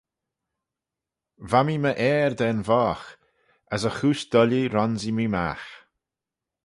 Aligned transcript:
Va 1.49 1.59
mee 1.65 1.81
my 1.83 1.93
ayr 2.11 2.31
da'n 2.39 2.59
voght: 2.67 3.15
as 3.73 3.81
y 3.89 3.91
chooish 3.97 4.23
doillee 4.31 4.71
ronsee 4.73 5.15
mee 5.17 5.31
magh. 5.33 5.67